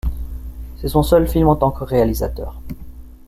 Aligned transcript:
C'est 0.77 0.87
son 0.87 1.03
seul 1.03 1.27
film 1.27 1.47
en 1.47 1.55
tant 1.55 1.69
que 1.69 1.83
réalisateur. 1.83 2.59